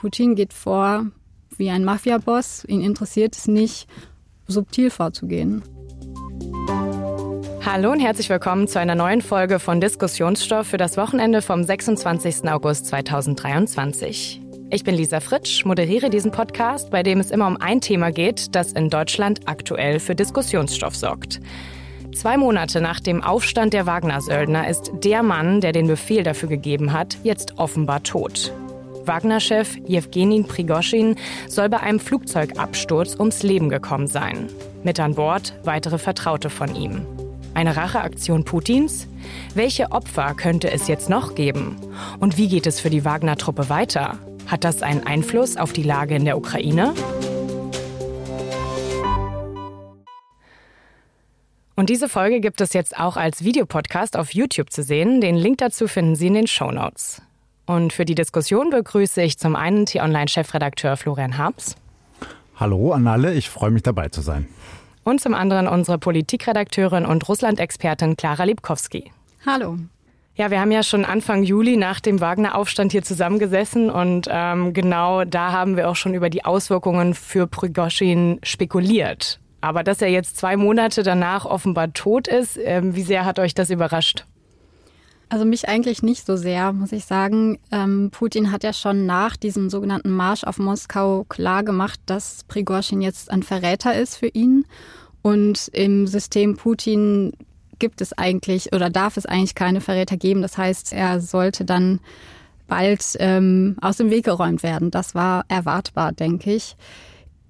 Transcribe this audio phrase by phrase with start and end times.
[0.00, 1.06] Putin geht vor
[1.56, 2.64] wie ein Mafiaboss.
[2.68, 3.88] Ihn interessiert es nicht,
[4.46, 5.64] subtil vorzugehen.
[7.66, 12.48] Hallo und herzlich willkommen zu einer neuen Folge von Diskussionsstoff für das Wochenende vom 26.
[12.48, 14.40] August 2023.
[14.70, 18.54] Ich bin Lisa Fritsch, moderiere diesen Podcast, bei dem es immer um ein Thema geht,
[18.54, 21.40] das in Deutschland aktuell für Diskussionsstoff sorgt.
[22.14, 26.92] Zwei Monate nach dem Aufstand der Wagner-Söldner ist der Mann, der den Befehl dafür gegeben
[26.92, 28.52] hat, jetzt offenbar tot.
[29.08, 31.16] Wagner-Chef Jewgenin Prigoschin
[31.48, 34.48] soll bei einem Flugzeugabsturz ums Leben gekommen sein.
[34.84, 37.04] Mit an Bord weitere Vertraute von ihm.
[37.54, 39.08] Eine Racheaktion Putins?
[39.54, 41.76] Welche Opfer könnte es jetzt noch geben?
[42.20, 44.18] Und wie geht es für die Wagner-Truppe weiter?
[44.46, 46.94] Hat das einen Einfluss auf die Lage in der Ukraine?
[51.74, 55.20] Und diese Folge gibt es jetzt auch als Videopodcast auf YouTube zu sehen.
[55.20, 57.22] Den Link dazu finden Sie in den Show Notes.
[57.68, 61.76] Und für die Diskussion begrüße ich zum einen T-Online-Chefredakteur Florian Harms.
[62.56, 64.48] Hallo an alle, ich freue mich dabei zu sein.
[65.04, 69.12] Und zum anderen unsere Politikredakteurin und Russland-Expertin Klara Liebkowski.
[69.44, 69.76] Hallo.
[70.34, 75.24] Ja, wir haben ja schon Anfang Juli nach dem Wagner-Aufstand hier zusammengesessen und ähm, genau
[75.24, 79.40] da haben wir auch schon über die Auswirkungen für Prigoschin spekuliert.
[79.60, 83.52] Aber dass er jetzt zwei Monate danach offenbar tot ist, äh, wie sehr hat euch
[83.52, 84.24] das überrascht?
[85.30, 87.58] Also mich eigentlich nicht so sehr, muss ich sagen.
[87.70, 93.02] Ähm, Putin hat ja schon nach diesem sogenannten Marsch auf Moskau klar gemacht, dass Prigorschin
[93.02, 94.64] jetzt ein Verräter ist für ihn.
[95.20, 97.32] Und im System Putin
[97.78, 100.40] gibt es eigentlich oder darf es eigentlich keine Verräter geben.
[100.40, 102.00] Das heißt, er sollte dann
[102.66, 104.90] bald ähm, aus dem Weg geräumt werden.
[104.90, 106.76] Das war erwartbar, denke ich.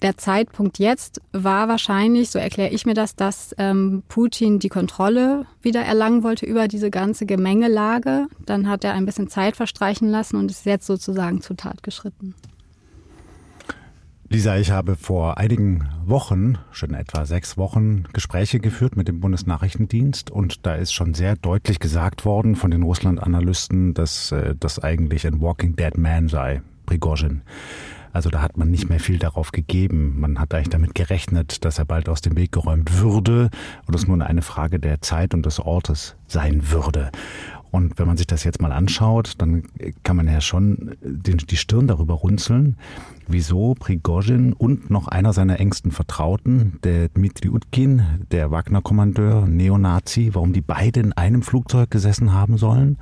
[0.03, 5.47] Der Zeitpunkt jetzt war wahrscheinlich, so erkläre ich mir das, dass ähm, Putin die Kontrolle
[5.61, 8.29] wieder erlangen wollte über diese ganze Gemengelage.
[8.47, 12.37] Dann hat er ein bisschen Zeit verstreichen lassen und ist jetzt sozusagen zur Tat geschritten.
[14.31, 20.31] Lisa, ich habe vor einigen Wochen, schon etwa sechs Wochen, Gespräche geführt mit dem Bundesnachrichtendienst
[20.31, 25.27] und da ist schon sehr deutlich gesagt worden von den Russland-Analysten, dass äh, das eigentlich
[25.27, 27.41] ein Walking Dead Man sei, Prigozhin.
[28.19, 30.19] Also da hat man nicht mehr viel darauf gegeben.
[30.19, 33.49] Man hat eigentlich damit gerechnet, dass er bald aus dem Weg geräumt würde
[33.87, 37.13] und es nur eine Frage der Zeit und des Ortes sein würde.
[37.71, 39.63] Und wenn man sich das jetzt mal anschaut, dann
[40.03, 42.77] kann man ja schon den, die Stirn darüber runzeln,
[43.29, 48.03] wieso Prigozhin und noch einer seiner engsten Vertrauten, der Dmitri Utkin,
[48.33, 52.99] der Wagner-Kommandeur, Neonazi, warum die beide in einem Flugzeug gesessen haben sollen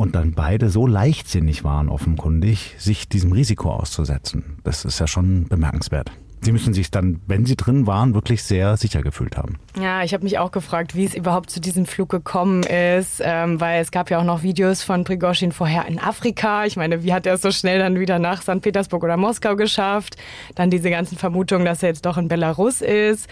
[0.00, 4.56] und dann beide so leichtsinnig waren, offenkundig, sich diesem Risiko auszusetzen.
[4.64, 6.10] Das ist ja schon bemerkenswert.
[6.40, 9.58] Sie müssen sich dann, wenn Sie drin waren, wirklich sehr sicher gefühlt haben.
[9.78, 13.60] Ja, ich habe mich auch gefragt, wie es überhaupt zu diesem Flug gekommen ist, ähm,
[13.60, 16.64] weil es gab ja auch noch Videos von Prigozhin vorher in Afrika.
[16.64, 18.62] Ich meine, wie hat er es so schnell dann wieder nach St.
[18.62, 20.16] Petersburg oder Moskau geschafft?
[20.54, 23.28] Dann diese ganzen Vermutungen, dass er jetzt doch in Belarus ist.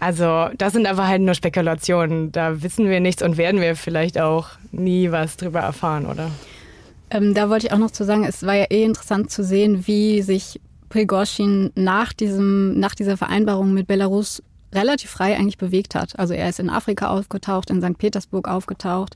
[0.00, 2.32] Also das sind aber halt nur Spekulationen.
[2.32, 6.30] Da wissen wir nichts und werden wir vielleicht auch nie was drüber erfahren, oder?
[7.10, 9.86] Ähm, da wollte ich auch noch zu sagen, es war ja eh interessant zu sehen,
[9.86, 16.18] wie sich Prigozhin nach, nach dieser Vereinbarung mit Belarus relativ frei eigentlich bewegt hat.
[16.18, 17.98] Also er ist in Afrika aufgetaucht, in St.
[17.98, 19.14] Petersburg aufgetaucht.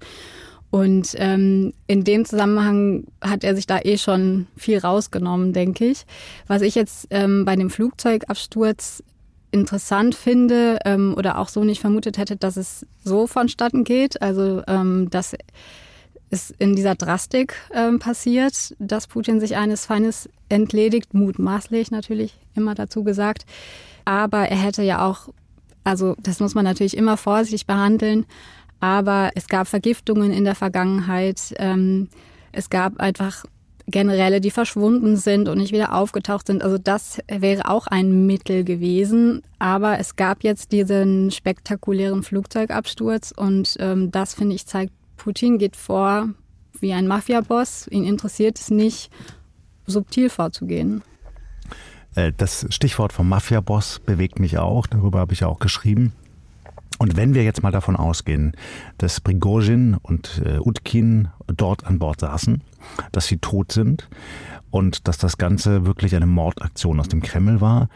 [0.70, 6.04] Und ähm, in dem Zusammenhang hat er sich da eh schon viel rausgenommen, denke ich.
[6.46, 9.02] Was ich jetzt ähm, bei dem Flugzeugabsturz
[9.50, 14.20] interessant finde ähm, oder auch so nicht vermutet hätte, dass es so vonstatten geht.
[14.22, 15.34] Also ähm, dass
[16.30, 22.74] ist in dieser Drastik ähm, passiert, dass Putin sich eines Feindes entledigt, mutmaßlich natürlich immer
[22.74, 23.46] dazu gesagt.
[24.04, 25.28] Aber er hätte ja auch,
[25.84, 28.26] also das muss man natürlich immer vorsichtig behandeln,
[28.80, 31.54] aber es gab Vergiftungen in der Vergangenheit.
[31.56, 32.08] Ähm,
[32.52, 33.44] es gab einfach
[33.90, 36.62] Generäle, die verschwunden sind und nicht wieder aufgetaucht sind.
[36.62, 39.42] Also das wäre auch ein Mittel gewesen.
[39.58, 45.76] Aber es gab jetzt diesen spektakulären Flugzeugabsturz und ähm, das, finde ich, zeigt Putin geht
[45.76, 46.28] vor
[46.80, 47.88] wie ein Mafiaboss.
[47.88, 49.10] Ihn interessiert es nicht,
[49.86, 51.02] subtil vorzugehen.
[52.14, 54.86] Äh, das Stichwort vom Mafiaboss bewegt mich auch.
[54.86, 56.12] Darüber habe ich auch geschrieben.
[56.98, 58.52] Und wenn wir jetzt mal davon ausgehen,
[58.98, 62.62] dass Prigozhin und äh, Utkin dort an Bord saßen,
[63.12, 64.08] dass sie tot sind
[64.70, 67.88] und dass das Ganze wirklich eine Mordaktion aus dem Kreml war,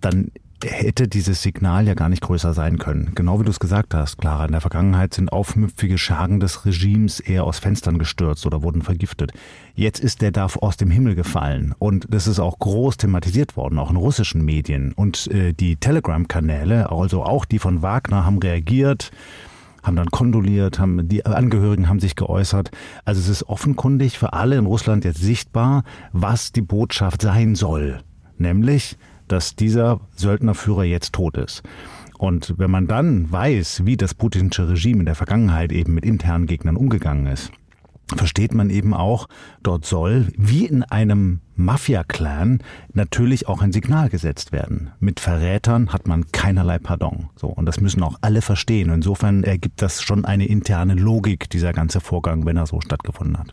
[0.00, 0.30] dann
[0.64, 3.12] hätte dieses Signal ja gar nicht größer sein können.
[3.14, 4.46] Genau wie du es gesagt hast, Clara.
[4.46, 9.32] In der Vergangenheit sind aufmüpfige Schergen des Regimes eher aus Fenstern gestürzt oder wurden vergiftet.
[9.74, 11.74] Jetzt ist der da aus dem Himmel gefallen.
[11.78, 14.92] Und das ist auch groß thematisiert worden, auch in russischen Medien.
[14.92, 19.10] Und äh, die Telegram-Kanäle, also auch die von Wagner, haben reagiert.
[19.84, 22.72] haben dann kondoliert, haben, die Angehörigen haben sich geäußert.
[23.04, 28.00] Also es ist offenkundig für alle in Russland jetzt sichtbar, was die Botschaft sein soll.
[28.38, 28.96] Nämlich,
[29.28, 31.62] dass dieser Söldnerführer jetzt tot ist.
[32.18, 36.46] Und wenn man dann weiß, wie das putinsche Regime in der Vergangenheit eben mit internen
[36.46, 37.52] Gegnern umgegangen ist,
[38.16, 39.28] versteht man eben auch,
[39.62, 44.92] dort soll, wie in einem Mafia-Clan, natürlich auch ein Signal gesetzt werden.
[44.98, 47.28] Mit Verrätern hat man keinerlei Pardon.
[47.36, 47.48] So.
[47.48, 48.90] Und das müssen auch alle verstehen.
[48.90, 53.52] Insofern ergibt das schon eine interne Logik, dieser ganze Vorgang, wenn er so stattgefunden hat.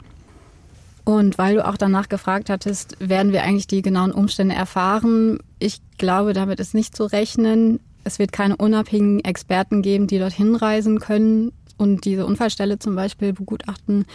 [1.05, 5.37] Und weil du auch danach gefragt hattest, werden wir eigentlich die genauen Umstände erfahren?
[5.59, 7.79] Ich glaube, damit ist nicht zu rechnen.
[8.03, 13.33] Es wird keine unabhängigen Experten geben, die dorthin reisen können und diese Unfallstelle zum Beispiel
[13.33, 14.05] begutachten.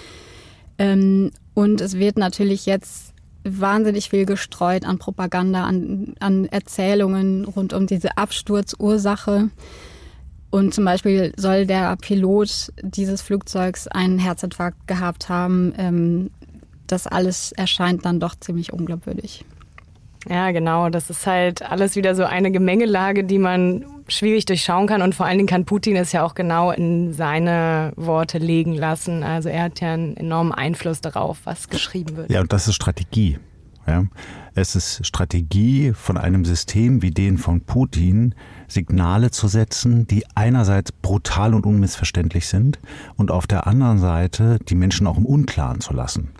[0.79, 3.15] Ähm, und es wird natürlich jetzt
[3.45, 9.51] wahnsinnig viel gestreut an Propaganda, an, an Erzählungen rund um diese Absturzursache.
[10.51, 15.73] Und zum Beispiel soll der Pilot dieses Flugzeugs einen Herzinfarkt gehabt haben.
[15.79, 16.31] Ähm,
[16.93, 19.45] das alles erscheint dann doch ziemlich unglaubwürdig.
[20.29, 20.91] Ja, genau.
[20.91, 25.03] Das ist halt alles wieder so eine Gemengelage, die man schwierig durchschauen kann.
[25.03, 29.23] Und vor allen Dingen kann Putin es ja auch genau in seine Worte legen lassen.
[29.23, 32.31] Also er hat ja einen enormen Einfluss darauf, was geschrieben wird.
[32.31, 33.39] Ja, und das ist Strategie.
[33.87, 34.05] Ja.
[34.55, 38.35] Es ist Strategie von einem System wie den von Putin,
[38.69, 42.79] Signale zu setzen, die einerseits brutal und unmissverständlich sind
[43.17, 46.31] und auf der anderen Seite die Menschen auch im Unklaren zu lassen.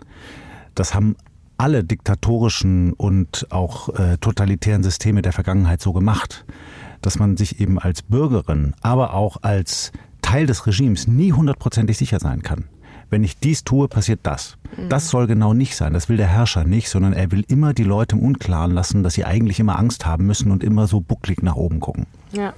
[0.75, 1.15] Das haben
[1.57, 6.45] alle diktatorischen und auch äh, totalitären Systeme der Vergangenheit so gemacht,
[7.01, 9.91] dass man sich eben als Bürgerin, aber auch als
[10.21, 12.65] Teil des Regimes nie hundertprozentig sicher sein kann.
[13.11, 14.57] Wenn ich dies tue, passiert das.
[14.77, 14.89] Mhm.
[14.89, 15.93] Das soll genau nicht sein.
[15.93, 19.15] Das will der Herrscher nicht, sondern er will immer die Leute im Unklaren lassen, dass
[19.15, 22.07] sie eigentlich immer Angst haben müssen und immer so bucklig nach oben gucken.
[22.31, 22.53] Ja.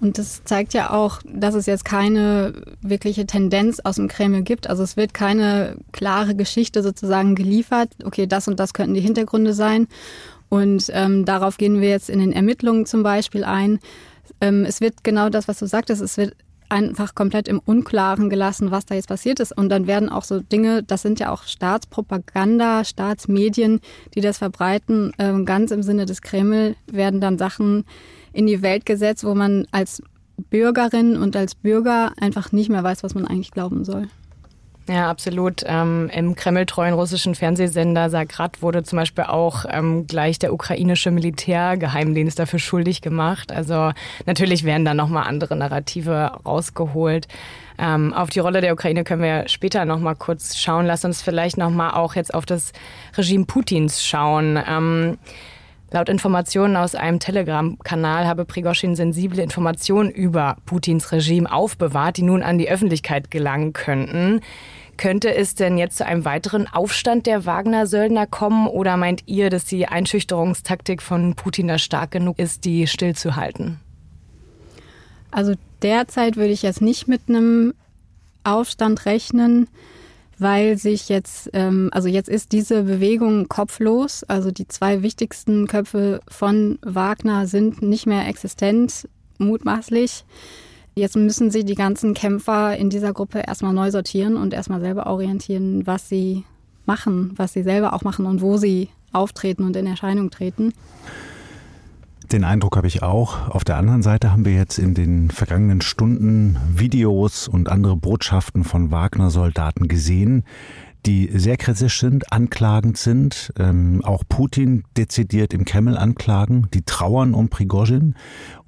[0.00, 2.52] Und das zeigt ja auch, dass es jetzt keine
[2.82, 4.68] wirkliche Tendenz aus dem Kreml gibt.
[4.68, 7.90] Also es wird keine klare Geschichte sozusagen geliefert.
[8.04, 9.86] Okay, das und das könnten die Hintergründe sein.
[10.48, 13.78] Und ähm, darauf gehen wir jetzt in den Ermittlungen zum Beispiel ein.
[14.40, 16.34] Ähm, es wird genau das, was du sagtest, es wird
[16.68, 19.56] einfach komplett im Unklaren gelassen, was da jetzt passiert ist.
[19.56, 23.80] Und dann werden auch so Dinge, das sind ja auch Staatspropaganda, Staatsmedien,
[24.14, 27.84] die das verbreiten, ähm, ganz im Sinne des Kreml, werden dann Sachen
[28.34, 30.02] in die Welt gesetzt, wo man als
[30.50, 34.08] Bürgerin und als Bürger einfach nicht mehr weiß, was man eigentlich glauben soll.
[34.86, 35.62] Ja, absolut.
[35.66, 42.38] Ähm, Im kremltreuen russischen Fernsehsender Sagrat wurde zum Beispiel auch ähm, gleich der ukrainische Militärgeheimdienst
[42.38, 43.50] dafür schuldig gemacht.
[43.50, 43.92] Also
[44.26, 47.28] natürlich werden da nochmal andere Narrative rausgeholt.
[47.78, 50.84] Ähm, auf die Rolle der Ukraine können wir später nochmal kurz schauen.
[50.84, 52.72] Lass uns vielleicht nochmal auch jetzt auf das
[53.16, 54.58] Regime Putins schauen.
[55.90, 62.42] Laut Informationen aus einem Telegram-Kanal habe Prigoschin sensible Informationen über Putins Regime aufbewahrt, die nun
[62.42, 64.40] an die Öffentlichkeit gelangen könnten.
[64.96, 69.64] Könnte es denn jetzt zu einem weiteren Aufstand der Wagner-Söldner kommen oder meint ihr, dass
[69.64, 73.80] die Einschüchterungstaktik von Putin da stark genug ist, die stillzuhalten?
[75.30, 77.74] Also derzeit würde ich jetzt nicht mit einem
[78.44, 79.68] Aufstand rechnen
[80.38, 84.24] weil sich jetzt, ähm, also jetzt ist diese Bewegung kopflos.
[84.24, 89.08] Also die zwei wichtigsten Köpfe von Wagner sind nicht mehr existent,
[89.38, 90.24] mutmaßlich.
[90.96, 95.06] Jetzt müssen sie die ganzen Kämpfer in dieser Gruppe erstmal neu sortieren und erstmal selber
[95.06, 96.44] orientieren, was sie
[96.86, 100.72] machen, was sie selber auch machen und wo sie auftreten und in Erscheinung treten.
[102.32, 103.48] Den Eindruck habe ich auch.
[103.50, 108.64] Auf der anderen Seite haben wir jetzt in den vergangenen Stunden Videos und andere Botschaften
[108.64, 110.44] von Wagner-Soldaten gesehen,
[111.04, 117.34] die sehr kritisch sind, anklagend sind, ähm, auch Putin dezidiert im Kreml anklagen, die trauern
[117.34, 118.14] um Prigozhin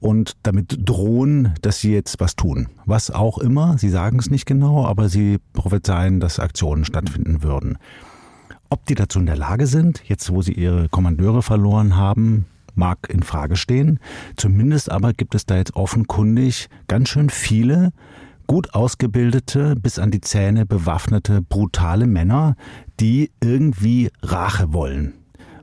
[0.01, 2.69] und damit drohen, dass sie jetzt was tun.
[2.85, 7.79] Was auch immer, sie sagen es nicht genau, aber sie prophezeien, dass Aktionen stattfinden würden.
[8.69, 12.45] Ob die dazu in der Lage sind, jetzt wo sie ihre Kommandeure verloren haben,
[12.77, 13.99] mag in Frage stehen.
[14.37, 17.93] Zumindest aber gibt es da jetzt offenkundig ganz schön viele
[18.47, 22.57] gut ausgebildete, bis an die Zähne bewaffnete, brutale Männer,
[23.01, 25.15] die irgendwie Rache wollen.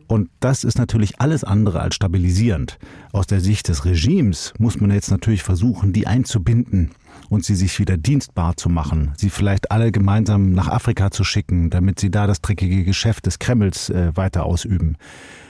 [0.08, 2.78] Und das ist natürlich alles andere als stabilisierend.
[3.14, 6.92] Aus der Sicht des Regimes muss man jetzt natürlich versuchen, die einzubinden
[7.30, 11.70] und sie sich wieder dienstbar zu machen, sie vielleicht alle gemeinsam nach Afrika zu schicken,
[11.70, 14.98] damit sie da das dreckige Geschäft des Kremls äh, weiter ausüben.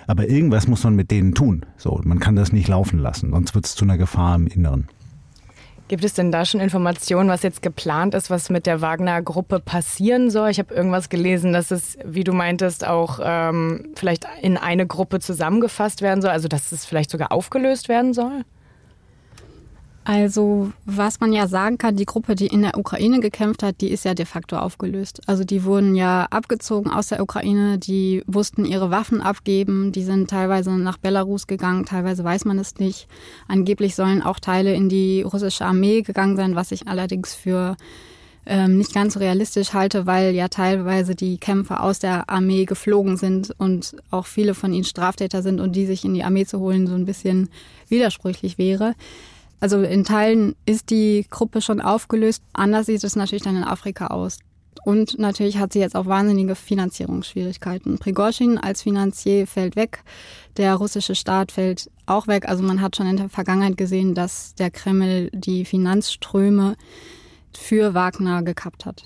[0.07, 1.65] Aber irgendwas muss man mit denen tun.
[1.77, 4.87] So, man kann das nicht laufen lassen, sonst wird es zu einer Gefahr im Inneren.
[5.89, 10.29] Gibt es denn da schon Informationen, was jetzt geplant ist, was mit der Wagner-Gruppe passieren
[10.29, 10.49] soll?
[10.49, 15.19] Ich habe irgendwas gelesen, dass es, wie du meintest, auch ähm, vielleicht in eine Gruppe
[15.19, 18.43] zusammengefasst werden soll, also dass es vielleicht sogar aufgelöst werden soll?
[20.05, 23.89] Also, was man ja sagen kann, die Gruppe, die in der Ukraine gekämpft hat, die
[23.89, 25.21] ist ja de facto aufgelöst.
[25.27, 30.29] Also, die wurden ja abgezogen aus der Ukraine, die mussten ihre Waffen abgeben, die sind
[30.29, 33.07] teilweise nach Belarus gegangen, teilweise weiß man es nicht.
[33.47, 37.77] Angeblich sollen auch Teile in die russische Armee gegangen sein, was ich allerdings für
[38.45, 43.15] ähm, nicht ganz so realistisch halte, weil ja teilweise die Kämpfer aus der Armee geflogen
[43.15, 46.59] sind und auch viele von ihnen Straftäter sind und die sich in die Armee zu
[46.59, 47.49] holen so ein bisschen
[47.87, 48.95] widersprüchlich wäre.
[49.59, 52.43] Also in Teilen ist die Gruppe schon aufgelöst.
[52.53, 54.39] Anders sieht es natürlich dann in Afrika aus.
[54.83, 57.99] Und natürlich hat sie jetzt auch wahnsinnige Finanzierungsschwierigkeiten.
[57.99, 60.03] Prigozhin als Finanzier fällt weg.
[60.57, 62.49] Der russische Staat fällt auch weg.
[62.49, 66.75] Also man hat schon in der Vergangenheit gesehen, dass der Kreml die Finanzströme
[67.55, 69.03] für Wagner gekappt hat.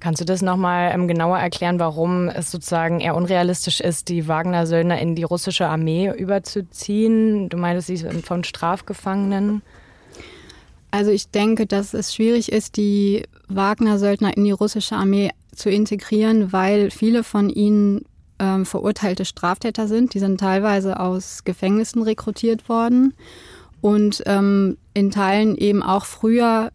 [0.00, 4.98] Kannst du das nochmal ähm, genauer erklären, warum es sozusagen eher unrealistisch ist, die Wagner-Söldner
[4.98, 7.48] in die russische Armee überzuziehen?
[7.48, 9.62] Du meintest, sie sind von Strafgefangenen.
[10.90, 16.52] Also ich denke, dass es schwierig ist, die Wagner-Söldner in die russische Armee zu integrieren,
[16.52, 18.04] weil viele von ihnen
[18.38, 20.14] ähm, verurteilte Straftäter sind.
[20.14, 23.14] Die sind teilweise aus Gefängnissen rekrutiert worden
[23.80, 26.70] und ähm, in Teilen eben auch früher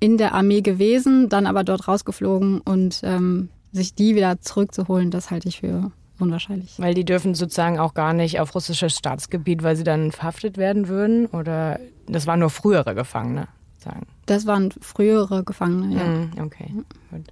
[0.00, 5.30] in der Armee gewesen, dann aber dort rausgeflogen und ähm, sich die wieder zurückzuholen, das
[5.30, 6.74] halte ich für unwahrscheinlich.
[6.78, 10.88] Weil die dürfen sozusagen auch gar nicht auf russisches Staatsgebiet, weil sie dann verhaftet werden
[10.88, 11.26] würden?
[11.26, 13.48] Oder das waren nur frühere Gefangene?
[13.78, 14.06] Sagen.
[14.26, 16.04] Das waren frühere Gefangene, ja.
[16.04, 16.70] Mm, okay,
[17.10, 17.24] gut.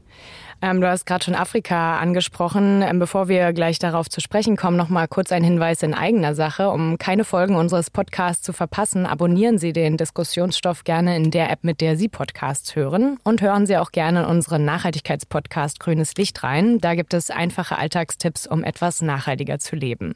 [0.61, 2.83] Ähm, du hast gerade schon Afrika angesprochen.
[2.83, 6.35] Ähm, bevor wir gleich darauf zu sprechen kommen, noch mal kurz ein Hinweis in eigener
[6.35, 6.71] Sache.
[6.71, 11.63] Um keine Folgen unseres Podcasts zu verpassen, abonnieren Sie den Diskussionsstoff gerne in der App,
[11.63, 13.19] mit der Sie Podcasts hören.
[13.23, 16.79] Und hören Sie auch gerne in unseren Nachhaltigkeitspodcast Grünes Licht rein.
[16.79, 20.15] Da gibt es einfache Alltagstipps, um etwas nachhaltiger zu leben.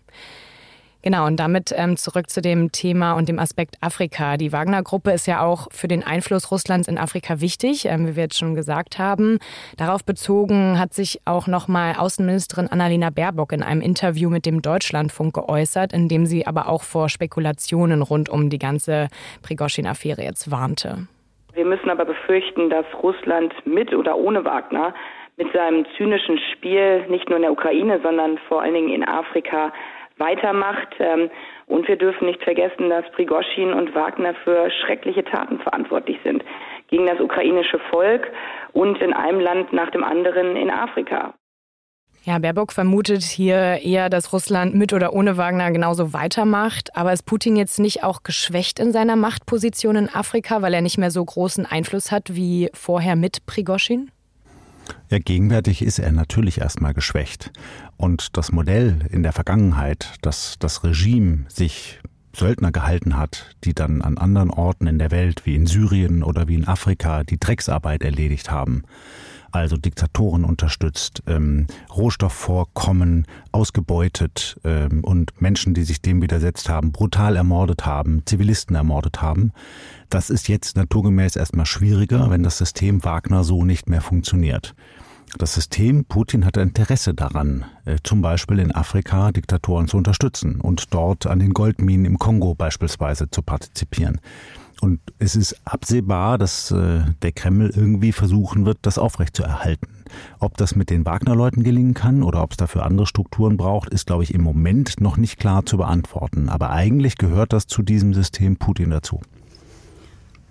[1.03, 4.37] Genau, und damit ähm, zurück zu dem Thema und dem Aspekt Afrika.
[4.37, 8.23] Die Wagner-Gruppe ist ja auch für den Einfluss Russlands in Afrika wichtig, ähm, wie wir
[8.25, 9.39] jetzt schon gesagt haben.
[9.77, 15.35] Darauf bezogen hat sich auch nochmal Außenministerin Annalena Baerbock in einem Interview mit dem Deutschlandfunk
[15.35, 19.09] geäußert, in dem sie aber auch vor Spekulationen rund um die ganze
[19.43, 21.09] Prigoschin-Affäre jetzt warnte.
[21.55, 24.95] Wir müssen aber befürchten, dass Russland mit oder ohne Wagner
[25.37, 29.73] mit seinem zynischen Spiel nicht nur in der Ukraine, sondern vor allen Dingen in Afrika
[30.23, 30.95] weitermacht.
[30.99, 31.29] Ähm,
[31.67, 36.45] und wir dürfen nicht vergessen, dass Prigoschin und Wagner für schreckliche Taten verantwortlich sind
[36.89, 38.31] gegen das ukrainische Volk
[38.73, 41.35] und in einem Land nach dem anderen in Afrika.
[42.25, 46.97] Ja, Baerbock vermutet hier eher, dass Russland mit oder ohne Wagner genauso weitermacht.
[46.97, 50.99] Aber ist Putin jetzt nicht auch geschwächt in seiner Machtposition in Afrika, weil er nicht
[50.99, 54.13] mehr so großen Einfluss hat wie vorher mit Prigoschin?
[55.11, 57.53] Ja, gegenwärtig ist er natürlich erstmal geschwächt.
[57.97, 62.01] Und das Modell in der Vergangenheit, dass das Regime sich
[62.35, 66.49] Söldner gehalten hat, die dann an anderen Orten in der Welt, wie in Syrien oder
[66.49, 68.85] wie in Afrika, die Drecksarbeit erledigt haben,
[69.53, 77.37] also Diktatoren unterstützt, ähm, Rohstoffvorkommen ausgebeutet ähm, und Menschen, die sich dem widersetzt haben, brutal
[77.37, 79.53] ermordet haben, Zivilisten ermordet haben.
[80.09, 84.75] Das ist jetzt naturgemäß erstmal schwieriger, wenn das System Wagner so nicht mehr funktioniert.
[85.39, 90.93] Das System Putin hatte Interesse daran, äh, zum Beispiel in Afrika Diktatoren zu unterstützen und
[90.93, 94.21] dort an den Goldminen im Kongo beispielsweise zu partizipieren.
[94.83, 99.87] Und es ist absehbar, dass äh, der Kreml irgendwie versuchen wird, das aufrechtzuerhalten.
[100.41, 104.09] Ob das mit den Wagner-Leuten gelingen kann oder ob es dafür andere Strukturen braucht, ist,
[104.09, 106.49] glaube ich, im Moment noch nicht klar zu beantworten.
[106.49, 109.21] Aber eigentlich gehört das zu diesem System Putin dazu.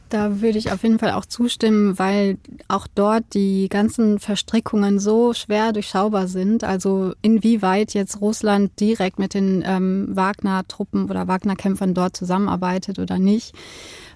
[0.08, 2.38] Da würde ich auf jeden Fall auch zustimmen, weil
[2.70, 6.64] auch dort die ganzen Verstrickungen so schwer durchschaubar sind.
[6.64, 13.54] Also inwieweit jetzt Russland direkt mit den ähm, Wagner-Truppen oder Wagner-Kämpfern dort zusammenarbeitet oder nicht.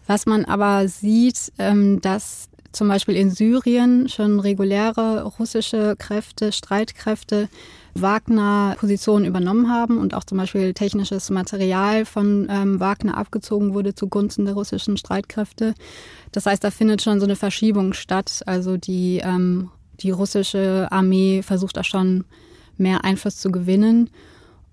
[0.07, 7.47] Was man aber sieht, ähm, dass zum Beispiel in Syrien schon reguläre russische Kräfte, Streitkräfte
[7.95, 14.43] Wagner-Positionen übernommen haben und auch zum Beispiel technisches Material von ähm, Wagner abgezogen wurde zugunsten
[14.43, 15.74] der russischen Streitkräfte.
[16.33, 18.41] Das heißt, da findet schon so eine Verschiebung statt.
[18.45, 19.69] Also die, ähm,
[20.01, 22.25] die russische Armee versucht da schon
[22.77, 24.09] mehr Einfluss zu gewinnen.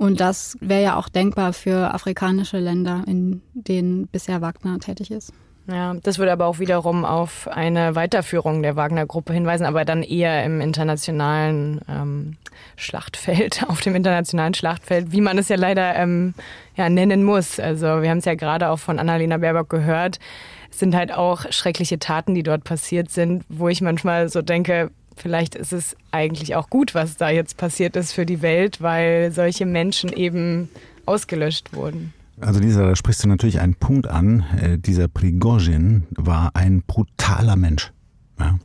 [0.03, 5.33] Und das wäre ja auch denkbar für afrikanische Länder, in denen bisher Wagner tätig ist.
[5.69, 10.45] Ja, das würde aber auch wiederum auf eine Weiterführung der Wagner-Gruppe hinweisen, aber dann eher
[10.45, 12.37] im internationalen ähm,
[12.75, 16.35] Schlachtfeld, auf dem internationalen Schlachtfeld, wie man es ja leider ähm,
[16.75, 17.61] ja, nennen muss.
[17.61, 20.19] Also wir haben es ja gerade auch von Annalena Baerbock gehört.
[20.69, 24.91] Es sind halt auch schreckliche Taten, die dort passiert sind, wo ich manchmal so denke,
[25.17, 29.33] vielleicht ist es eigentlich auch gut, was da jetzt passiert ist für die Welt, weil
[29.33, 30.69] solche Menschen eben
[31.07, 32.13] ausgelöscht wurden.
[32.41, 34.45] Also Lisa, da sprichst du natürlich einen Punkt an.
[34.61, 37.93] Äh, dieser Prigozhin war ein brutaler Mensch.
[38.39, 38.59] Ja.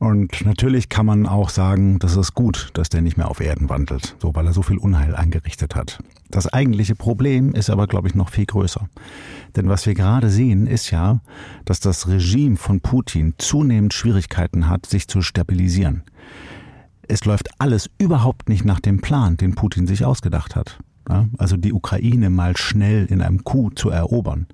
[0.00, 3.68] Und natürlich kann man auch sagen, das ist gut, dass der nicht mehr auf Erden
[3.68, 5.98] wandelt, so weil er so viel Unheil angerichtet hat.
[6.30, 8.88] Das eigentliche Problem ist aber, glaube ich, noch viel größer.
[9.56, 11.20] Denn was wir gerade sehen, ist ja,
[11.66, 16.02] dass das Regime von Putin zunehmend Schwierigkeiten hat, sich zu stabilisieren.
[17.06, 20.78] Es läuft alles überhaupt nicht nach dem Plan, den Putin sich ausgedacht hat.
[21.36, 24.46] Also die Ukraine mal schnell in einem Coup zu erobern,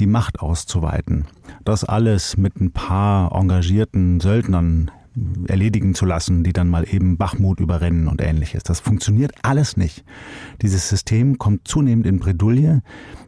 [0.00, 1.26] die Macht auszuweiten,
[1.64, 4.90] das alles mit ein paar engagierten Söldnern
[5.46, 8.62] erledigen zu lassen, die dann mal eben Bachmut überrennen und ähnliches.
[8.62, 10.04] Das funktioniert alles nicht.
[10.62, 12.82] Dieses System kommt zunehmend in Bredouille.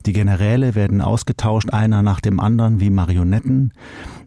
[0.06, 3.73] Die Generäle werden ausgetauscht, einer nach dem anderen wie Marionetten.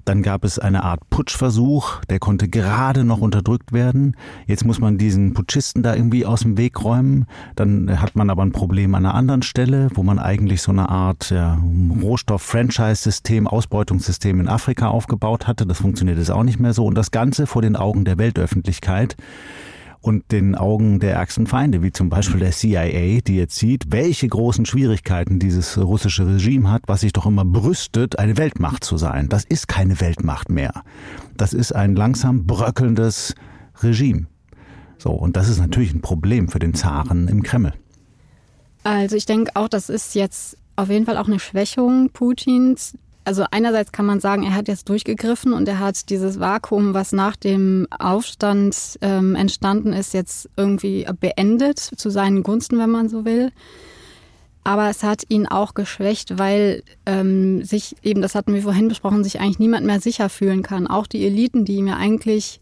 [0.05, 4.15] Dann gab es eine Art Putschversuch, der konnte gerade noch unterdrückt werden.
[4.47, 7.27] Jetzt muss man diesen Putschisten da irgendwie aus dem Weg räumen.
[7.55, 10.87] Dann hat man aber ein Problem an einer anderen Stelle, wo man eigentlich so eine
[10.87, 11.59] Art ja,
[12.01, 15.67] Rohstoff-Franchise-System, Ausbeutungssystem in Afrika aufgebaut hatte.
[15.67, 16.85] Das funktioniert jetzt auch nicht mehr so.
[16.85, 19.17] Und das Ganze vor den Augen der Weltöffentlichkeit
[20.01, 24.27] und den Augen der ärgsten Feinde, wie zum Beispiel der CIA, die jetzt sieht, welche
[24.27, 29.29] großen Schwierigkeiten dieses russische Regime hat, was sich doch immer brüstet, eine Weltmacht zu sein.
[29.29, 30.83] Das ist keine Weltmacht mehr.
[31.35, 33.35] Das ist ein langsam bröckelndes
[33.81, 34.27] Regime.
[34.97, 37.73] So, und das ist natürlich ein Problem für den Zaren im Kreml.
[38.83, 43.43] Also ich denke auch, das ist jetzt auf jeden Fall auch eine Schwächung Putins, also
[43.51, 47.35] einerseits kann man sagen, er hat jetzt durchgegriffen und er hat dieses Vakuum, was nach
[47.35, 53.51] dem Aufstand ähm, entstanden ist, jetzt irgendwie beendet, zu seinen Gunsten, wenn man so will.
[54.63, 59.25] Aber es hat ihn auch geschwächt, weil ähm, sich eben, das hatten wir vorhin besprochen,
[59.25, 60.87] sich eigentlich niemand mehr sicher fühlen kann.
[60.87, 62.61] Auch die Eliten, die ihm ja eigentlich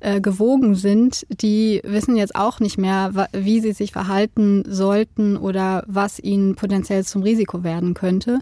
[0.00, 5.84] äh, gewogen sind, die wissen jetzt auch nicht mehr, wie sie sich verhalten sollten oder
[5.86, 8.40] was ihnen potenziell zum Risiko werden könnte.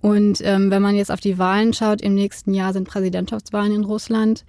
[0.00, 3.84] Und ähm, wenn man jetzt auf die Wahlen schaut, im nächsten Jahr sind Präsidentschaftswahlen in
[3.84, 4.44] Russland,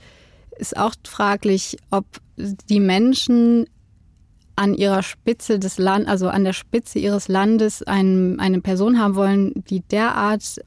[0.57, 2.05] ist auch fraglich, ob
[2.37, 3.67] die Menschen
[4.55, 9.15] an ihrer Spitze des Land, also an der Spitze ihres Landes ein, eine Person haben
[9.15, 10.59] wollen, die derart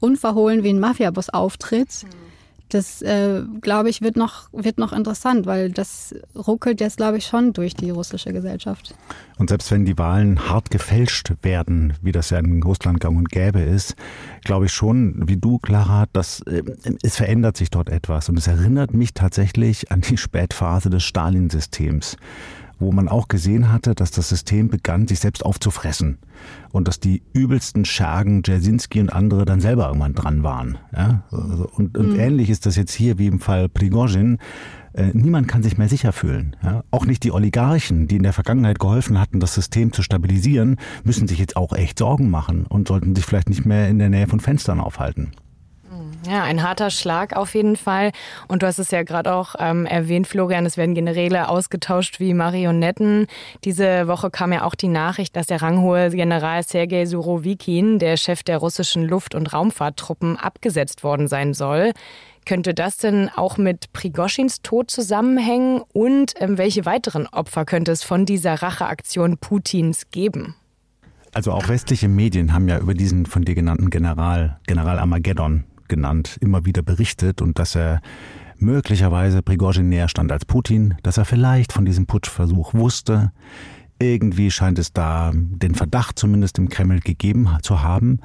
[0.00, 2.04] unverhohlen wie ein Mafiaboss auftritt.
[2.04, 2.25] Mhm
[2.68, 7.26] das, äh, glaube ich, wird noch, wird noch interessant, weil das ruckelt jetzt, glaube ich,
[7.26, 8.94] schon durch die russische Gesellschaft.
[9.38, 13.28] Und selbst wenn die Wahlen hart gefälscht werden, wie das ja in Russland gang und
[13.28, 13.94] gäbe ist,
[14.42, 16.62] glaube ich schon, wie du, Clara, dass äh,
[17.02, 18.28] es verändert sich dort etwas.
[18.28, 22.16] Und es erinnert mich tatsächlich an die Spätphase des Stalin-Systems
[22.78, 26.18] wo man auch gesehen hatte, dass das System begann, sich selbst aufzufressen
[26.72, 30.78] und dass die übelsten Schergen, Jasinski und andere, dann selber irgendwann dran waren.
[30.94, 31.24] Ja?
[31.30, 32.20] Und, und mhm.
[32.20, 34.38] ähnlich ist das jetzt hier wie im Fall Prigozhin.
[34.92, 36.56] Äh, niemand kann sich mehr sicher fühlen.
[36.62, 36.84] Ja?
[36.90, 41.28] Auch nicht die Oligarchen, die in der Vergangenheit geholfen hatten, das System zu stabilisieren, müssen
[41.28, 44.26] sich jetzt auch echt Sorgen machen und sollten sich vielleicht nicht mehr in der Nähe
[44.26, 45.32] von Fenstern aufhalten.
[46.28, 48.12] Ja, ein harter Schlag auf jeden Fall.
[48.48, 52.34] Und du hast es ja gerade auch ähm, erwähnt, Florian, es werden Generäle ausgetauscht wie
[52.34, 53.26] Marionetten.
[53.64, 58.42] Diese Woche kam ja auch die Nachricht, dass der ranghohe General Sergei Surovikin, der Chef
[58.42, 61.92] der russischen Luft- und Raumfahrttruppen, abgesetzt worden sein soll.
[62.44, 65.82] Könnte das denn auch mit Prigoschins Tod zusammenhängen?
[65.92, 70.54] Und ähm, welche weiteren Opfer könnte es von dieser Racheaktion Putins geben?
[71.34, 76.38] Also auch westliche Medien haben ja über diesen von dir genannten General, General Armageddon genannt,
[76.40, 78.00] immer wieder berichtet und dass er
[78.58, 83.32] möglicherweise Prigozhin näher stand als Putin, dass er vielleicht von diesem Putschversuch wusste.
[83.98, 88.20] Irgendwie scheint es da den Verdacht zumindest im Kreml gegeben zu haben.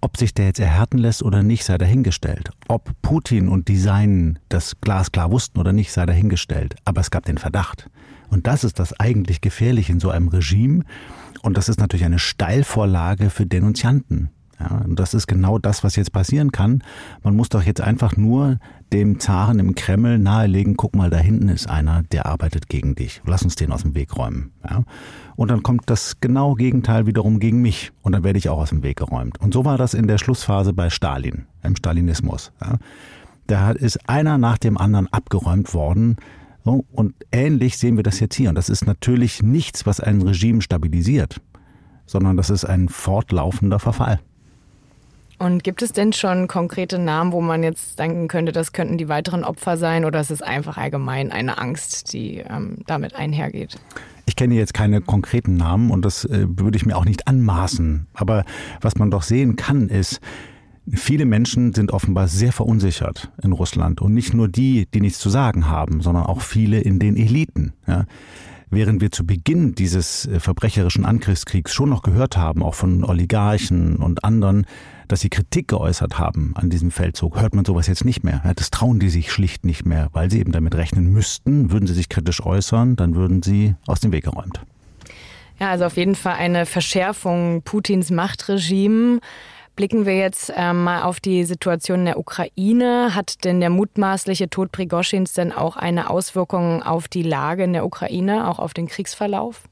[0.00, 2.50] Ob sich der jetzt erhärten lässt oder nicht, sei dahingestellt.
[2.68, 6.76] Ob Putin und die Seinen das glasklar wussten oder nicht, sei dahingestellt.
[6.84, 7.90] Aber es gab den Verdacht.
[8.30, 10.84] Und das ist das eigentlich gefährlich in so einem Regime.
[11.42, 14.30] Und das ist natürlich eine Steilvorlage für Denunzianten.
[14.60, 16.82] Ja, und das ist genau das, was jetzt passieren kann.
[17.22, 18.58] Man muss doch jetzt einfach nur
[18.92, 23.22] dem Zaren im Kreml nahelegen, guck mal, da hinten ist einer, der arbeitet gegen dich.
[23.24, 24.50] Lass uns den aus dem Weg räumen.
[24.68, 24.82] Ja?
[25.36, 27.92] Und dann kommt das genau Gegenteil wiederum gegen mich.
[28.02, 29.40] Und dann werde ich auch aus dem Weg geräumt.
[29.40, 32.52] Und so war das in der Schlussphase bei Stalin, im Stalinismus.
[32.60, 32.78] Ja?
[33.46, 36.16] Da ist einer nach dem anderen abgeräumt worden.
[36.64, 38.48] und ähnlich sehen wir das jetzt hier.
[38.48, 41.40] Und das ist natürlich nichts, was ein Regime stabilisiert,
[42.06, 44.20] sondern das ist ein fortlaufender Verfall.
[45.38, 49.08] Und gibt es denn schon konkrete Namen, wo man jetzt denken könnte, das könnten die
[49.08, 53.76] weiteren Opfer sein oder ist es einfach allgemein eine Angst, die ähm, damit einhergeht?
[54.26, 58.08] Ich kenne jetzt keine konkreten Namen und das äh, würde ich mir auch nicht anmaßen.
[58.14, 58.44] Aber
[58.80, 60.20] was man doch sehen kann, ist,
[60.94, 65.28] Viele Menschen sind offenbar sehr verunsichert in Russland und nicht nur die, die nichts zu
[65.28, 67.74] sagen haben, sondern auch viele in den Eliten.
[67.86, 68.06] Ja.
[68.70, 73.96] Während wir zu Beginn dieses äh, verbrecherischen Angriffskriegs schon noch gehört haben, auch von Oligarchen
[73.96, 74.66] und anderen,
[75.08, 78.42] dass sie Kritik geäußert haben an diesem Feldzug, hört man sowas jetzt nicht mehr.
[78.56, 81.94] Das trauen die sich schlicht nicht mehr, weil sie eben damit rechnen müssten, würden sie
[81.94, 84.60] sich kritisch äußern, dann würden sie aus dem Weg geräumt.
[85.58, 89.20] Ja, also auf jeden Fall eine Verschärfung Putins Machtregime.
[89.74, 93.14] Blicken wir jetzt äh, mal auf die Situation in der Ukraine.
[93.14, 97.84] Hat denn der mutmaßliche Tod Prigoschins denn auch eine Auswirkung auf die Lage in der
[97.84, 99.62] Ukraine, auch auf den Kriegsverlauf?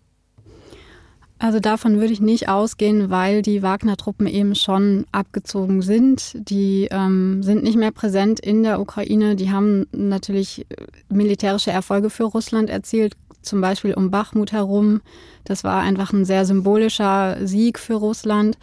[1.38, 6.33] Also davon würde ich nicht ausgehen, weil die Wagner-Truppen eben schon abgezogen sind.
[6.49, 9.37] Die ähm, sind nicht mehr präsent in der Ukraine.
[9.37, 10.66] Die haben natürlich
[11.11, 15.03] militärische Erfolge für Russland erzielt, zum Beispiel um Bachmut herum.
[15.44, 18.57] Das war einfach ein sehr symbolischer Sieg für Russland,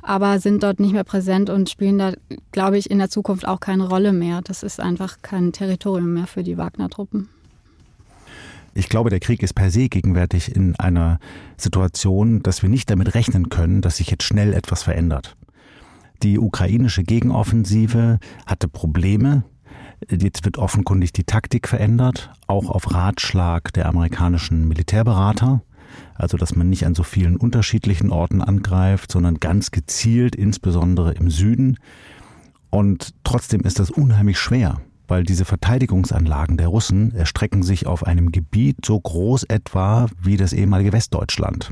[0.00, 2.14] aber sind dort nicht mehr präsent und spielen da,
[2.52, 4.40] glaube ich, in der Zukunft auch keine Rolle mehr.
[4.42, 7.28] Das ist einfach kein Territorium mehr für die Wagner-Truppen.
[8.74, 11.18] Ich glaube, der Krieg ist per se gegenwärtig in einer
[11.56, 15.36] Situation, dass wir nicht damit rechnen können, dass sich jetzt schnell etwas verändert.
[16.22, 19.44] Die ukrainische Gegenoffensive hatte Probleme,
[20.10, 25.62] Jetzt wird offenkundig die Taktik verändert, auch auf Ratschlag der amerikanischen Militärberater.
[26.14, 31.30] Also, dass man nicht an so vielen unterschiedlichen Orten angreift, sondern ganz gezielt, insbesondere im
[31.30, 31.78] Süden.
[32.70, 38.32] Und trotzdem ist das unheimlich schwer, weil diese Verteidigungsanlagen der Russen erstrecken sich auf einem
[38.32, 41.70] Gebiet so groß etwa wie das ehemalige Westdeutschland.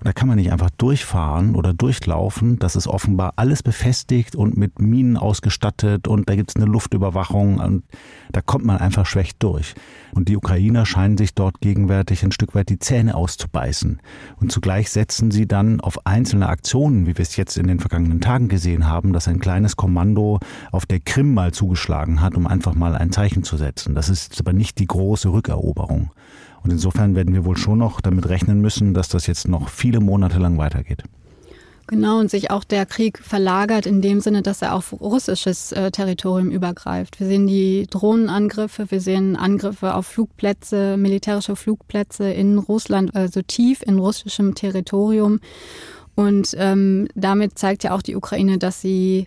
[0.00, 2.58] Und da kann man nicht einfach durchfahren oder durchlaufen.
[2.58, 7.58] Das ist offenbar alles befestigt und mit Minen ausgestattet und da gibt es eine Luftüberwachung
[7.58, 7.84] und
[8.32, 9.74] da kommt man einfach schlecht durch.
[10.14, 14.00] Und die Ukrainer scheinen sich dort gegenwärtig ein Stück weit die Zähne auszubeißen.
[14.40, 18.22] Und zugleich setzen sie dann auf einzelne Aktionen, wie wir es jetzt in den vergangenen
[18.22, 20.40] Tagen gesehen haben, dass ein kleines Kommando
[20.72, 23.94] auf der Krim mal zugeschlagen hat, um einfach mal ein Zeichen zu setzen.
[23.94, 26.10] Das ist aber nicht die große Rückeroberung.
[26.62, 30.00] Und insofern werden wir wohl schon noch damit rechnen müssen, dass das jetzt noch viele
[30.00, 31.02] Monate lang weitergeht.
[31.90, 35.90] Genau, und sich auch der Krieg verlagert in dem Sinne, dass er auf russisches äh,
[35.90, 37.18] Territorium übergreift.
[37.18, 43.82] Wir sehen die Drohnenangriffe, wir sehen Angriffe auf Flugplätze, militärische Flugplätze in Russland, also tief
[43.82, 45.40] in russischem Territorium.
[46.14, 49.26] Und ähm, damit zeigt ja auch die Ukraine, dass sie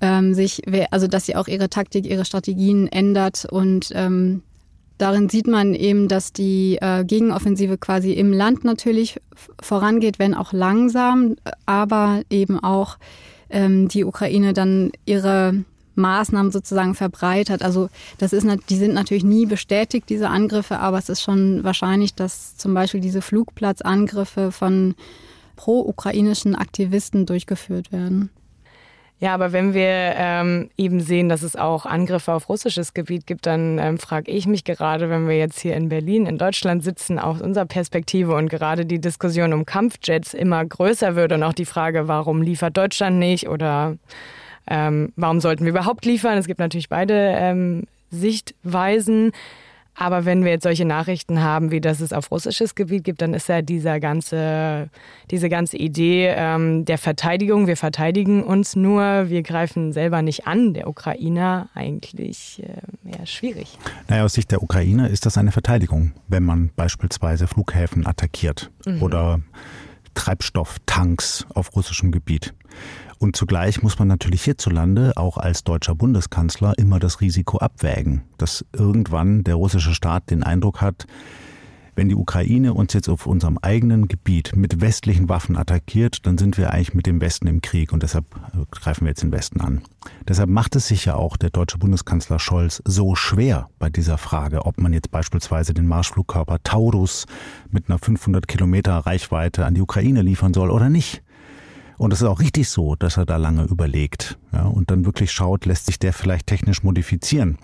[0.00, 4.42] ähm, sich, also dass sie auch ihre Taktik, ihre Strategien ändert und ähm,
[4.98, 9.20] Darin sieht man eben, dass die äh, Gegenoffensive quasi im Land natürlich
[9.60, 12.98] vorangeht, wenn auch langsam, aber eben auch
[13.48, 17.62] ähm, die Ukraine dann ihre Maßnahmen sozusagen verbreitert.
[17.62, 22.14] Also das ist, die sind natürlich nie bestätigt, diese Angriffe, aber es ist schon wahrscheinlich,
[22.14, 24.94] dass zum Beispiel diese Flugplatzangriffe von
[25.56, 28.30] pro-ukrainischen Aktivisten durchgeführt werden.
[29.20, 33.46] Ja, aber wenn wir ähm, eben sehen, dass es auch Angriffe auf russisches Gebiet gibt,
[33.46, 37.18] dann ähm, frage ich mich gerade, wenn wir jetzt hier in Berlin, in Deutschland sitzen,
[37.18, 41.64] aus unserer Perspektive und gerade die Diskussion um Kampfjets immer größer wird und auch die
[41.64, 43.96] Frage, warum liefert Deutschland nicht oder
[44.68, 46.38] ähm, warum sollten wir überhaupt liefern?
[46.38, 49.32] Es gibt natürlich beide ähm, Sichtweisen.
[50.00, 53.34] Aber wenn wir jetzt solche Nachrichten haben, wie dass es auf russisches Gebiet gibt, dann
[53.34, 54.90] ist ja dieser ganze,
[55.32, 60.72] diese ganze Idee ähm, der Verteidigung, wir verteidigen uns nur, wir greifen selber nicht an,
[60.72, 63.76] der Ukrainer, eigentlich äh, eher schwierig.
[64.06, 69.02] Naja, aus Sicht der Ukrainer ist das eine Verteidigung, wenn man beispielsweise Flughäfen attackiert mhm.
[69.02, 69.40] oder
[70.14, 72.54] Treibstofftanks auf russischem Gebiet.
[73.18, 78.64] Und zugleich muss man natürlich hierzulande auch als deutscher Bundeskanzler immer das Risiko abwägen, dass
[78.72, 81.06] irgendwann der russische Staat den Eindruck hat,
[81.98, 86.56] wenn die Ukraine uns jetzt auf unserem eigenen Gebiet mit westlichen Waffen attackiert, dann sind
[86.56, 88.24] wir eigentlich mit dem Westen im Krieg und deshalb
[88.70, 89.82] greifen wir jetzt den Westen an.
[90.28, 94.64] Deshalb macht es sich ja auch der deutsche Bundeskanzler Scholz so schwer bei dieser Frage,
[94.64, 97.26] ob man jetzt beispielsweise den Marschflugkörper Taurus
[97.72, 101.24] mit einer 500 Kilometer Reichweite an die Ukraine liefern soll oder nicht.
[101.98, 105.32] Und es ist auch richtig so, dass er da lange überlegt ja, und dann wirklich
[105.32, 107.58] schaut, lässt sich der vielleicht technisch modifizieren,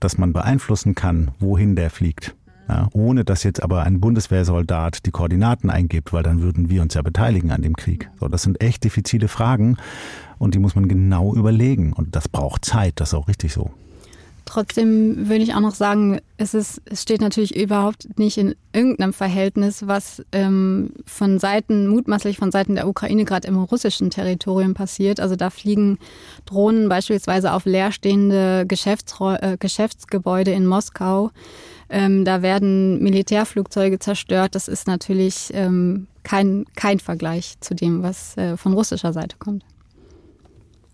[0.00, 2.34] dass man beeinflussen kann, wohin der fliegt.
[2.68, 6.94] Ja, ohne dass jetzt aber ein Bundeswehrsoldat die Koordinaten eingibt, weil dann würden wir uns
[6.94, 8.10] ja beteiligen an dem Krieg.
[8.18, 9.76] So, das sind echt diffizile Fragen
[10.38, 11.92] und die muss man genau überlegen.
[11.92, 13.70] Und das braucht Zeit, das ist auch richtig so.
[14.46, 19.12] Trotzdem würde ich auch noch sagen, es, ist, es steht natürlich überhaupt nicht in irgendeinem
[19.12, 25.18] Verhältnis, was ähm, von Seiten, mutmaßlich von Seiten der Ukraine gerade im russischen Territorium passiert.
[25.18, 25.98] Also da fliegen
[26.44, 31.32] Drohnen beispielsweise auf leerstehende äh, Geschäftsgebäude in Moskau.
[31.90, 34.54] Ähm, da werden Militärflugzeuge zerstört.
[34.54, 39.64] Das ist natürlich ähm, kein, kein Vergleich zu dem, was äh, von russischer Seite kommt.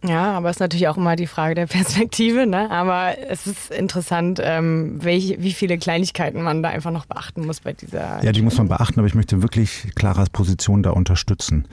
[0.05, 2.47] Ja, aber es ist natürlich auch immer die Frage der Perspektive.
[2.47, 2.71] Ne?
[2.71, 7.61] Aber es ist interessant, ähm, welche, wie viele Kleinigkeiten man da einfach noch beachten muss
[7.61, 8.23] bei dieser.
[8.25, 11.69] Ja, die muss man beachten, aber ich möchte wirklich Klaras Position da unterstützen.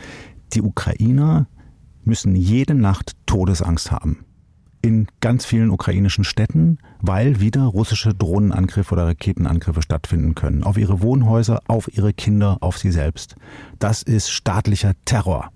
[0.54, 1.48] Die Ukrainer
[2.04, 4.26] müssen jede Nacht Todesangst haben.
[4.82, 10.64] In ganz vielen ukrainischen Städten, weil wieder russische Drohnenangriffe oder Raketenangriffe stattfinden können.
[10.64, 13.36] Auf ihre Wohnhäuser, auf ihre Kinder, auf sie selbst.
[13.78, 15.52] Das ist staatlicher Terror.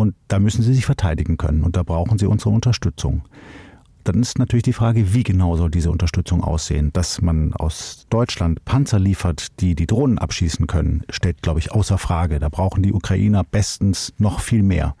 [0.00, 3.20] Und da müssen sie sich verteidigen können und da brauchen sie unsere Unterstützung.
[4.04, 6.90] Dann ist natürlich die Frage, wie genau soll diese Unterstützung aussehen?
[6.94, 11.98] Dass man aus Deutschland Panzer liefert, die die Drohnen abschießen können, steht, glaube ich, außer
[11.98, 12.38] Frage.
[12.38, 14.96] Da brauchen die Ukrainer bestens noch viel mehr.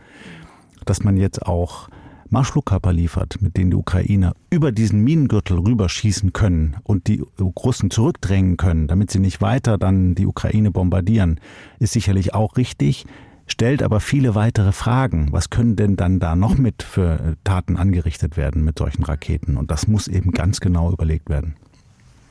[0.84, 1.88] Dass man jetzt auch
[2.28, 8.58] Marschflugkörper liefert, mit denen die Ukrainer über diesen Minengürtel rüberschießen können und die Russen zurückdrängen
[8.58, 11.40] können, damit sie nicht weiter dann die Ukraine bombardieren,
[11.78, 13.06] ist sicherlich auch richtig
[13.50, 15.28] stellt aber viele weitere Fragen.
[15.32, 19.56] Was können denn dann da noch mit für Taten angerichtet werden mit solchen Raketen?
[19.56, 21.56] Und das muss eben ganz genau überlegt werden.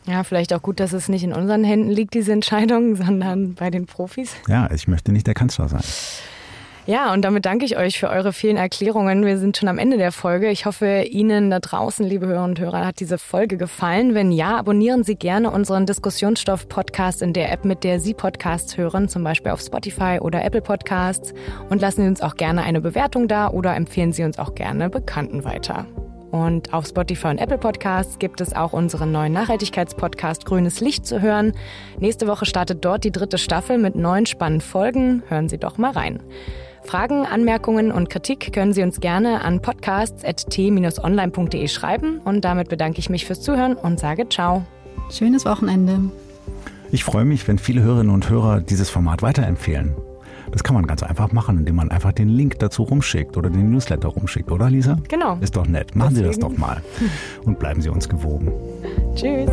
[0.06, 3.70] Ja, vielleicht auch gut, dass es nicht in unseren Händen liegt, diese Entscheidung, sondern bei
[3.70, 4.34] den Profis.
[4.48, 5.84] Ja, ich möchte nicht der Kanzler sein.
[6.90, 9.24] Ja, und damit danke ich euch für eure vielen Erklärungen.
[9.24, 10.50] Wir sind schon am Ende der Folge.
[10.50, 14.16] Ich hoffe, Ihnen da draußen, liebe Hörer und Hörer, hat diese Folge gefallen.
[14.16, 19.08] Wenn ja, abonnieren Sie gerne unseren Diskussionsstoff-Podcast in der App, mit der Sie Podcasts hören,
[19.08, 21.32] zum Beispiel auf Spotify oder Apple Podcasts.
[21.70, 24.90] Und lassen Sie uns auch gerne eine Bewertung da oder empfehlen Sie uns auch gerne
[24.90, 25.86] Bekannten weiter.
[26.32, 31.22] Und auf Spotify und Apple Podcasts gibt es auch unseren neuen Nachhaltigkeitspodcast Grünes Licht zu
[31.22, 31.54] hören.
[32.00, 35.22] Nächste Woche startet dort die dritte Staffel mit neun spannenden Folgen.
[35.28, 36.24] Hören Sie doch mal rein.
[36.90, 42.20] Fragen, Anmerkungen und Kritik können Sie uns gerne an podcasts.t-online.de schreiben.
[42.26, 44.66] Und damit bedanke ich mich fürs Zuhören und sage ciao.
[45.12, 46.10] Schönes Wochenende.
[46.92, 49.94] Ich freue mich, wenn viele Hörerinnen und Hörer dieses Format weiterempfehlen.
[50.52, 53.70] Das kann man ganz einfach machen, indem man einfach den Link dazu rumschickt oder den
[53.70, 54.98] Newsletter rumschickt, oder Lisa?
[55.10, 55.38] Genau.
[55.42, 55.96] Ist doch nett.
[55.96, 56.34] Machen Deswegen.
[56.34, 56.82] Sie das doch mal.
[57.46, 58.52] Und bleiben Sie uns gewogen.
[59.16, 59.52] Tschüss.